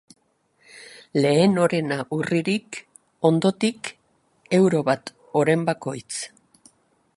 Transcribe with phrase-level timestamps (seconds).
[1.25, 2.79] Lehen orena urririk,
[3.31, 3.93] ondotik
[4.61, 6.15] euro bat oren bakoitz.